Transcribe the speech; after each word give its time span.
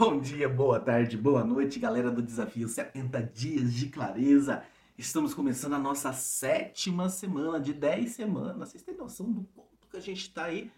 Bom 0.00 0.18
dia, 0.18 0.48
boa 0.48 0.80
tarde, 0.80 1.14
boa 1.14 1.44
noite, 1.44 1.78
galera 1.78 2.10
do 2.10 2.22
Desafio 2.22 2.66
70 2.66 3.22
Dias 3.22 3.74
de 3.74 3.90
Clareza. 3.90 4.62
Estamos 4.96 5.34
começando 5.34 5.74
a 5.74 5.78
nossa 5.78 6.10
sétima 6.14 7.10
semana 7.10 7.60
de 7.60 7.74
10 7.74 8.10
semanas. 8.10 8.70
Vocês 8.70 8.82
têm 8.82 8.96
noção 8.96 9.30
do 9.30 9.42
quanto 9.54 9.86
que 9.90 9.98
a 9.98 10.00
gente 10.00 10.22
está 10.22 10.44
aí 10.44 10.72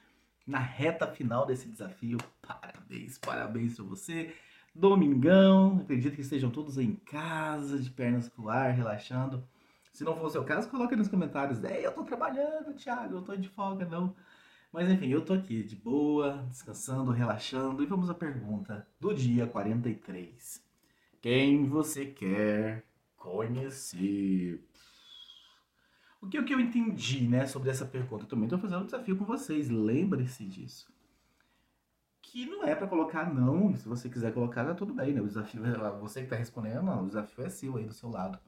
na 0.44 0.58
reta 0.58 1.06
final 1.06 1.46
desse 1.46 1.68
desafio? 1.68 2.18
Parabéns, 2.44 3.16
parabéns 3.16 3.76
para 3.76 3.84
você. 3.84 4.34
Domingão, 4.74 5.78
acredito 5.78 6.16
que 6.16 6.22
estejam 6.22 6.50
todos 6.50 6.76
em 6.76 6.96
casa, 6.96 7.78
de 7.78 7.90
pernas 7.90 8.28
pro 8.28 8.48
ar, 8.48 8.72
relaxando. 8.72 9.46
Se 9.92 10.02
não 10.02 10.16
for 10.16 10.24
o 10.24 10.30
seu 10.30 10.42
caso, 10.42 10.68
coloque 10.68 10.96
nos 10.96 11.06
comentários. 11.06 11.62
Ei, 11.62 11.86
eu 11.86 11.92
tô 11.92 12.02
trabalhando, 12.02 12.74
Thiago, 12.74 13.18
eu 13.18 13.22
tô 13.22 13.36
de 13.36 13.48
folga, 13.48 13.86
não. 13.86 14.16
Mas 14.72 14.88
enfim, 14.88 15.08
eu 15.08 15.22
tô 15.22 15.34
aqui 15.34 15.62
de 15.62 15.76
boa, 15.76 16.46
descansando, 16.48 17.12
relaxando. 17.12 17.82
E 17.82 17.86
vamos 17.86 18.08
à 18.08 18.14
pergunta 18.14 18.86
do 18.98 19.12
dia 19.12 19.46
43. 19.46 20.64
Quem 21.20 21.68
você 21.68 22.06
quer 22.06 22.84
conhecer? 23.14 24.66
O 26.22 26.26
que, 26.26 26.38
o 26.38 26.44
que 26.44 26.54
eu 26.54 26.60
entendi, 26.60 27.28
né, 27.28 27.46
sobre 27.46 27.68
essa 27.68 27.84
pergunta? 27.84 28.24
Eu 28.24 28.28
também 28.28 28.48
tô 28.48 28.56
fazendo 28.56 28.82
um 28.82 28.86
desafio 28.86 29.16
com 29.16 29.26
vocês. 29.26 29.68
Lembre-se 29.68 30.46
disso. 30.46 30.90
Que 32.22 32.46
não 32.46 32.64
é 32.64 32.74
para 32.74 32.86
colocar 32.86 33.32
não. 33.32 33.74
Se 33.76 33.86
você 33.86 34.08
quiser 34.08 34.32
colocar, 34.32 34.64
tá 34.64 34.74
tudo 34.74 34.94
bem, 34.94 35.12
né? 35.12 35.20
O 35.20 35.26
desafio 35.26 35.66
é 35.66 35.90
você 35.98 36.22
que 36.22 36.28
tá 36.28 36.36
respondendo, 36.36 36.82
não, 36.82 37.04
o 37.04 37.08
desafio 37.08 37.44
é 37.44 37.50
seu 37.50 37.76
aí 37.76 37.84
do 37.84 37.92
seu 37.92 38.08
lado. 38.08 38.38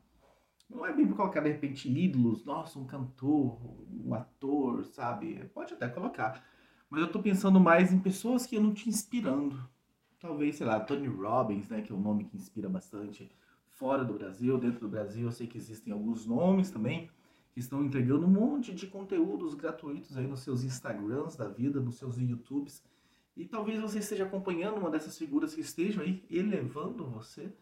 Não 0.68 0.86
é 0.86 0.92
bem 0.92 1.09
colocar, 1.09 1.41
de 1.41 1.50
repente, 1.50 1.88
ídolos, 1.88 2.45
nossa, 2.45 2.78
um 2.78 2.86
cantor, 2.86 3.59
um 3.91 4.14
ator, 4.14 4.84
sabe? 4.84 5.45
Pode 5.55 5.74
até 5.74 5.88
colocar. 5.88 6.45
Mas 6.88 7.00
eu 7.02 7.10
tô 7.10 7.20
pensando 7.20 7.60
mais 7.60 7.92
em 7.92 7.98
pessoas 7.98 8.46
que 8.46 8.56
eu 8.56 8.62
não 8.62 8.72
te 8.72 8.88
inspirando. 8.88 9.69
Talvez, 10.19 10.56
sei 10.56 10.66
lá, 10.66 10.80
Tony 10.80 11.06
Robbins, 11.06 11.69
né? 11.69 11.82
Que 11.82 11.92
é 11.92 11.95
um 11.95 12.00
nome 12.00 12.24
que 12.24 12.36
inspira 12.36 12.69
bastante. 12.69 13.30
Fora 13.66 14.05
do 14.05 14.14
Brasil, 14.14 14.56
dentro 14.58 14.80
do 14.80 14.88
Brasil, 14.88 15.27
eu 15.27 15.33
sei 15.33 15.47
que 15.47 15.58
existem 15.58 15.92
alguns 15.92 16.27
nomes 16.27 16.70
também 16.70 17.10
que 17.53 17.60
estão 17.60 17.84
entregando 17.84 18.27
um 18.27 18.31
monte 18.31 18.75
de 18.75 18.86
conteúdos 18.86 19.55
gratuitos 19.55 20.16
aí 20.16 20.27
nos 20.27 20.41
seus 20.41 20.64
Instagrams 20.64 21.36
da 21.36 21.48
vida, 21.48 21.81
nos 21.81 21.97
seus 21.97 22.19
YouTubes. 22.19 22.83
E 23.36 23.44
talvez 23.44 23.81
você 23.81 23.98
esteja 23.98 24.25
acompanhando 24.25 24.78
uma 24.78 24.91
dessas 24.91 25.16
figuras 25.16 25.55
que 25.55 25.60
estejam 25.60 26.03
aí 26.03 26.25
elevando 26.31 27.06
você 27.06 27.53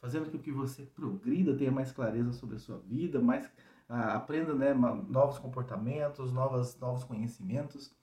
fazendo 0.00 0.30
com 0.30 0.38
que 0.38 0.52
você 0.52 0.84
progrida, 0.84 1.56
tenha 1.56 1.70
mais 1.70 1.92
clareza 1.92 2.32
sobre 2.32 2.56
a 2.56 2.58
sua 2.58 2.78
vida, 2.78 3.20
mais 3.20 3.50
ah, 3.88 4.14
aprenda 4.14 4.54
né, 4.54 4.74
novos 4.74 5.38
comportamentos, 5.38 6.32
novas, 6.32 6.78
novos 6.78 7.04
conhecimentos. 7.04 7.94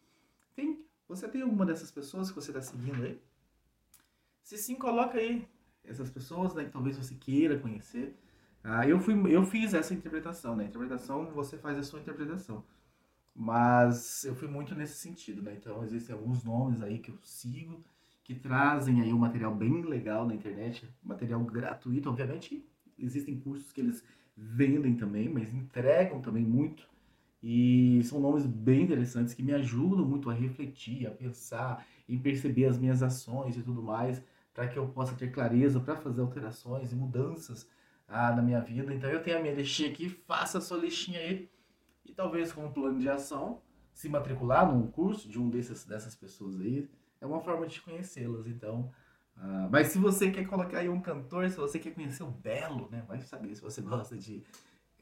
Tem, 0.55 0.83
você 1.07 1.27
tem 1.27 1.41
alguma 1.41 1.65
dessas 1.65 1.91
pessoas 1.91 2.29
que 2.29 2.35
você 2.35 2.51
está 2.51 2.61
seguindo 2.61 3.03
aí? 3.03 3.21
Se 4.41 4.57
sim, 4.57 4.75
coloca 4.75 5.17
aí 5.17 5.47
essas 5.83 6.09
pessoas 6.09 6.53
né, 6.53 6.65
que 6.65 6.71
talvez 6.71 6.97
você 6.97 7.15
queira 7.15 7.59
conhecer. 7.59 8.17
Ah, 8.63 8.87
eu, 8.87 8.99
fui, 8.99 9.13
eu 9.33 9.43
fiz 9.43 9.73
essa 9.73 9.93
interpretação, 9.93 10.55
né? 10.55 10.65
Interpretação, 10.65 11.31
você 11.31 11.57
faz 11.57 11.77
a 11.77 11.83
sua 11.83 11.99
interpretação. 11.99 12.65
Mas 13.33 14.23
eu 14.23 14.33
fui 14.33 14.47
muito 14.47 14.73
nesse 14.73 14.97
sentido, 14.97 15.41
né? 15.41 15.53
Então 15.55 15.83
existem 15.83 16.15
alguns 16.15 16.43
nomes 16.43 16.81
aí 16.81 16.99
que 16.99 17.11
eu 17.11 17.17
sigo 17.21 17.83
que 18.25 18.33
trazem 18.33 19.01
aí 19.01 19.13
um 19.13 19.19
material 19.19 19.53
bem 19.53 19.83
legal 19.83 20.27
na 20.27 20.33
internet, 20.33 20.91
material 21.03 21.39
gratuito, 21.43 22.09
obviamente 22.09 22.67
existem 22.97 23.39
cursos 23.39 23.71
que 23.71 23.79
eles 23.79 24.03
vendem 24.35 24.95
também, 24.95 25.29
mas 25.29 25.53
entregam 25.53 26.19
também 26.19 26.43
muito 26.43 26.89
e 27.41 28.01
são 28.03 28.19
nomes 28.19 28.47
bem 28.47 28.81
interessantes 28.81 29.35
que 29.35 29.43
me 29.43 29.53
ajudam 29.53 30.03
muito 30.03 30.31
a 30.31 30.33
refletir, 30.33 31.05
a 31.05 31.11
pensar, 31.11 31.85
em 32.09 32.17
perceber 32.17 32.65
as 32.65 32.79
minhas 32.79 33.03
ações 33.03 33.55
e 33.57 33.61
tudo 33.61 33.83
mais, 33.83 34.19
para 34.55 34.67
que 34.67 34.79
eu 34.79 34.87
possa 34.87 35.13
ter 35.13 35.31
clareza 35.31 35.79
para 35.79 35.95
fazer 35.95 36.21
alterações 36.21 36.91
e 36.91 36.95
mudanças 36.95 37.69
ah, 38.07 38.35
na 38.35 38.41
minha 38.41 38.59
vida. 38.59 38.91
Então 38.91 39.07
eu 39.07 39.21
tenho 39.21 39.37
a 39.37 39.41
minha 39.41 39.53
listinha 39.53 39.91
aqui, 39.91 40.09
faça 40.09 40.57
a 40.57 40.61
sua 40.61 40.79
listinha 40.79 41.19
aí 41.19 41.47
e 42.03 42.11
talvez 42.11 42.51
com 42.51 42.65
um 42.65 42.71
plano 42.71 42.99
de 42.99 43.07
ação 43.07 43.61
se 43.93 44.09
matricular 44.09 44.73
num 44.73 44.87
curso 44.87 45.29
de 45.29 45.39
um 45.39 45.47
desses, 45.47 45.85
dessas 45.85 46.15
pessoas 46.15 46.59
aí, 46.59 46.89
é 47.21 47.25
uma 47.25 47.41
forma 47.41 47.67
de 47.67 47.81
conhecê-las, 47.81 48.47
então. 48.47 48.91
Uh, 49.37 49.69
mas 49.69 49.87
se 49.87 49.97
você 49.97 50.31
quer 50.31 50.45
colocar 50.47 50.79
aí 50.79 50.89
um 50.89 51.01
cantor, 51.01 51.49
se 51.49 51.57
você 51.57 51.77
quer 51.77 51.91
conhecer 51.91 52.23
o 52.23 52.31
Belo, 52.31 52.89
né? 52.89 53.03
Vai 53.07 53.21
saber 53.21 53.53
se 53.55 53.61
você 53.61 53.81
gosta 53.83 54.17
de. 54.17 54.43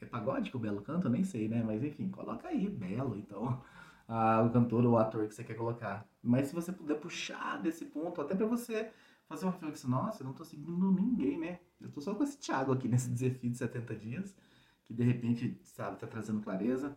É 0.00 0.06
pagode 0.06 0.50
que 0.50 0.56
o 0.56 0.60
Belo 0.60 0.82
canta? 0.82 1.08
Nem 1.08 1.24
sei, 1.24 1.48
né? 1.48 1.62
Mas 1.64 1.82
enfim, 1.82 2.10
coloca 2.10 2.48
aí, 2.48 2.68
Belo, 2.68 3.16
então. 3.16 3.62
Uh, 4.08 4.46
o 4.46 4.50
cantor 4.50 4.84
ou 4.84 4.92
o 4.92 4.98
ator 4.98 5.26
que 5.26 5.34
você 5.34 5.44
quer 5.44 5.54
colocar. 5.54 6.06
Mas 6.22 6.48
se 6.48 6.54
você 6.54 6.72
puder 6.72 6.96
puxar 6.96 7.62
desse 7.62 7.86
ponto, 7.86 8.20
até 8.20 8.34
para 8.34 8.46
você 8.46 8.90
fazer 9.26 9.46
uma 9.46 9.52
reflexão, 9.52 9.88
nossa, 9.88 10.22
eu 10.22 10.26
não 10.26 10.34
tô 10.34 10.44
seguindo 10.44 10.92
ninguém, 10.92 11.38
né? 11.38 11.60
Eu 11.80 11.90
tô 11.90 12.00
só 12.00 12.14
com 12.14 12.22
esse 12.22 12.38
Thiago 12.38 12.72
aqui 12.72 12.86
nesse 12.88 13.08
desafio 13.10 13.50
de 13.50 13.56
70 13.56 13.96
dias, 13.96 14.36
que 14.84 14.92
de 14.92 15.02
repente, 15.02 15.58
sabe, 15.62 15.98
tá 15.98 16.06
trazendo 16.06 16.42
clareza. 16.42 16.94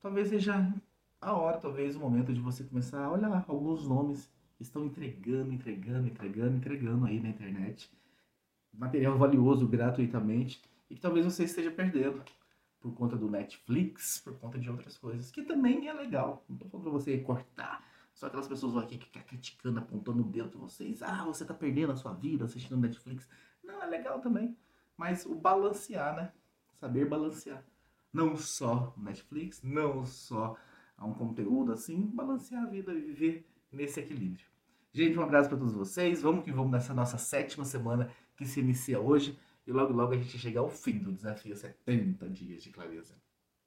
Talvez 0.00 0.28
seja 0.28 0.72
a 1.20 1.32
hora, 1.32 1.58
talvez 1.58 1.96
o 1.96 2.00
momento 2.00 2.32
de 2.32 2.40
você 2.40 2.62
começar 2.62 3.04
a 3.04 3.10
olhar 3.10 3.44
alguns 3.48 3.88
nomes 3.88 4.30
estão 4.60 4.84
entregando, 4.84 5.52
entregando, 5.52 6.08
entregando, 6.08 6.56
entregando 6.56 7.06
aí 7.06 7.20
na 7.20 7.28
internet 7.28 7.90
material 8.72 9.16
valioso 9.16 9.66
gratuitamente 9.66 10.62
e 10.90 10.94
que 10.94 11.00
talvez 11.00 11.24
você 11.24 11.44
esteja 11.44 11.70
perdendo 11.70 12.22
por 12.80 12.94
conta 12.94 13.16
do 13.16 13.28
Netflix, 13.28 14.20
por 14.20 14.38
conta 14.38 14.58
de 14.58 14.70
outras 14.70 14.96
coisas, 14.96 15.30
que 15.30 15.42
também 15.42 15.88
é 15.88 15.92
legal. 15.92 16.44
Não 16.48 16.56
tô 16.56 16.68
falando 16.68 16.84
pra 16.84 16.92
você 16.92 17.18
cortar, 17.18 17.84
só 18.14 18.26
aquelas 18.26 18.46
pessoas 18.46 18.76
aqui 18.76 18.98
que 18.98 19.06
ficam 19.06 19.22
criticando, 19.22 19.78
apontando 19.78 20.22
o 20.22 20.24
dedo 20.24 20.50
pra 20.50 20.60
vocês. 20.60 21.02
Ah, 21.02 21.24
você 21.24 21.44
tá 21.44 21.54
perdendo 21.54 21.92
a 21.92 21.96
sua 21.96 22.12
vida 22.12 22.44
assistindo 22.44 22.76
Netflix. 22.76 23.28
Não, 23.64 23.82
é 23.82 23.86
legal 23.86 24.20
também. 24.20 24.56
Mas 24.96 25.26
o 25.26 25.34
balancear, 25.34 26.14
né? 26.16 26.32
Saber 26.78 27.08
balancear. 27.08 27.64
Não 28.12 28.36
só 28.36 28.94
Netflix, 28.96 29.62
não 29.62 30.06
só 30.06 30.56
um 30.98 31.12
conteúdo 31.12 31.72
assim, 31.72 32.06
balancear 32.06 32.62
a 32.62 32.66
vida 32.66 32.94
viver 32.94 33.46
nesse 33.72 34.00
equilíbrio. 34.00 34.46
Gente, 34.92 35.18
um 35.18 35.22
abraço 35.22 35.48
para 35.48 35.58
todos 35.58 35.74
vocês. 35.74 36.22
Vamos 36.22 36.44
que 36.44 36.50
vamos 36.50 36.72
nessa 36.72 36.94
nossa 36.94 37.18
sétima 37.18 37.64
semana 37.64 38.10
que 38.36 38.46
se 38.46 38.60
inicia 38.60 38.98
hoje. 38.98 39.38
E 39.66 39.72
logo, 39.72 39.92
logo 39.92 40.12
a 40.12 40.16
gente 40.16 40.38
chega 40.38 40.60
ao 40.60 40.70
fim 40.70 40.98
do 40.98 41.12
desafio 41.12 41.56
70 41.56 42.28
dias 42.30 42.62
de 42.62 42.70
clareza. 42.70 43.14